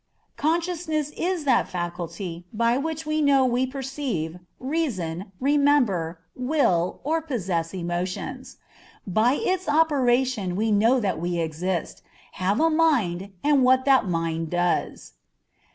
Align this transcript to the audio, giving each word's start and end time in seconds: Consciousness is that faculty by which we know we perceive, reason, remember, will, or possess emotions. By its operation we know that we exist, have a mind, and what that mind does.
Consciousness 0.35 1.11
is 1.15 1.43
that 1.43 1.67
faculty 1.69 2.47
by 2.51 2.75
which 2.75 3.05
we 3.05 3.21
know 3.21 3.45
we 3.45 3.67
perceive, 3.67 4.39
reason, 4.59 5.31
remember, 5.39 6.17
will, 6.35 7.01
or 7.03 7.21
possess 7.21 7.71
emotions. 7.71 8.57
By 9.05 9.33
its 9.33 9.69
operation 9.69 10.55
we 10.55 10.71
know 10.71 10.99
that 10.99 11.19
we 11.21 11.37
exist, 11.37 12.01
have 12.41 12.59
a 12.59 12.71
mind, 12.71 13.31
and 13.43 13.61
what 13.63 13.85
that 13.85 14.09
mind 14.09 14.49
does. 14.49 15.13